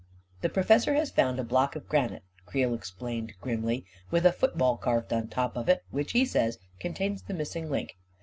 [0.41, 5.13] "The professor has found a block of granite," Creel explained grimly," with a football carved
[5.13, 7.97] on top of it, which he says contains the missing link.